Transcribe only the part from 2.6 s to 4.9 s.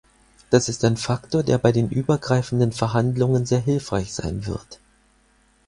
Verhandlungen sehr hilfreich sein wird.